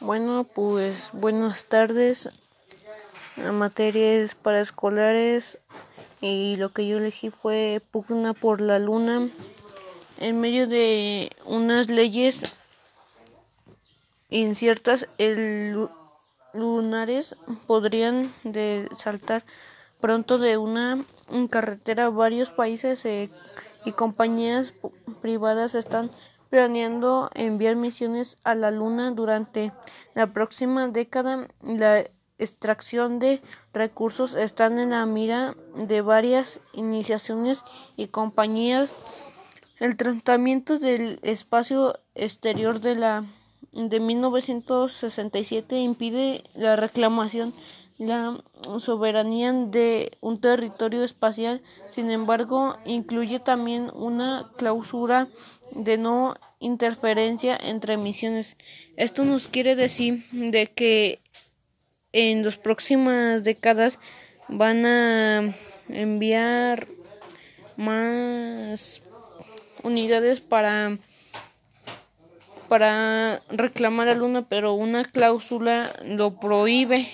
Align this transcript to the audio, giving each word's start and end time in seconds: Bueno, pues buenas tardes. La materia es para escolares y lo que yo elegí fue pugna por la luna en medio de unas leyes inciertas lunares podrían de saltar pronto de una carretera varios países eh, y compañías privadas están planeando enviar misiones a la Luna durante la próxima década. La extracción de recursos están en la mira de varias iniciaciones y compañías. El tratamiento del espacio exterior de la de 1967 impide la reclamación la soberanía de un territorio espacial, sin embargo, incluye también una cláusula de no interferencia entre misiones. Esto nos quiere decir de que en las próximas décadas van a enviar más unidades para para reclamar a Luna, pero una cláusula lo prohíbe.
Bueno, 0.00 0.44
pues 0.44 1.08
buenas 1.14 1.64
tardes. 1.64 2.28
La 3.36 3.52
materia 3.52 4.12
es 4.12 4.34
para 4.34 4.60
escolares 4.60 5.58
y 6.20 6.56
lo 6.56 6.68
que 6.68 6.86
yo 6.86 6.98
elegí 6.98 7.30
fue 7.30 7.80
pugna 7.90 8.34
por 8.34 8.60
la 8.60 8.78
luna 8.78 9.30
en 10.18 10.40
medio 10.40 10.66
de 10.66 11.30
unas 11.46 11.88
leyes 11.88 12.42
inciertas 14.28 15.08
lunares 16.52 17.36
podrían 17.66 18.32
de 18.44 18.90
saltar 18.94 19.44
pronto 20.02 20.36
de 20.36 20.58
una 20.58 21.04
carretera 21.48 22.10
varios 22.10 22.50
países 22.50 23.02
eh, 23.06 23.30
y 23.86 23.92
compañías 23.92 24.74
privadas 25.22 25.74
están 25.74 26.10
planeando 26.56 27.30
enviar 27.34 27.76
misiones 27.76 28.38
a 28.42 28.54
la 28.54 28.70
Luna 28.70 29.10
durante 29.10 29.72
la 30.14 30.32
próxima 30.32 30.88
década. 30.88 31.48
La 31.60 32.02
extracción 32.38 33.18
de 33.18 33.42
recursos 33.74 34.34
están 34.34 34.78
en 34.78 34.88
la 34.88 35.04
mira 35.04 35.54
de 35.76 36.00
varias 36.00 36.60
iniciaciones 36.72 37.62
y 37.98 38.06
compañías. 38.06 38.90
El 39.80 39.98
tratamiento 39.98 40.78
del 40.78 41.18
espacio 41.20 42.00
exterior 42.14 42.80
de 42.80 42.94
la 42.94 43.24
de 43.72 44.00
1967 44.00 45.78
impide 45.78 46.42
la 46.54 46.76
reclamación 46.76 47.52
la 47.98 48.42
soberanía 48.78 49.52
de 49.52 50.12
un 50.20 50.40
territorio 50.40 51.02
espacial, 51.02 51.62
sin 51.88 52.10
embargo, 52.10 52.76
incluye 52.84 53.40
también 53.40 53.90
una 53.94 54.50
cláusula 54.56 55.28
de 55.70 55.96
no 55.96 56.34
interferencia 56.60 57.56
entre 57.56 57.96
misiones. 57.96 58.56
Esto 58.96 59.24
nos 59.24 59.48
quiere 59.48 59.76
decir 59.76 60.24
de 60.32 60.66
que 60.66 61.20
en 62.12 62.44
las 62.44 62.56
próximas 62.56 63.44
décadas 63.44 63.98
van 64.48 64.86
a 64.86 65.54
enviar 65.88 66.86
más 67.76 69.02
unidades 69.82 70.40
para 70.40 70.98
para 72.68 73.40
reclamar 73.48 74.08
a 74.08 74.14
Luna, 74.14 74.48
pero 74.48 74.74
una 74.74 75.04
cláusula 75.04 75.92
lo 76.04 76.40
prohíbe. 76.40 77.08